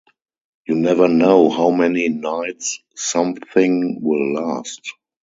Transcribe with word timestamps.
You 0.65 0.73
never 0.73 1.07
know 1.07 1.51
how 1.51 1.69
many 1.69 2.09
nights 2.09 2.79
something 2.95 3.99
will 4.01 4.33
last. 4.33 4.91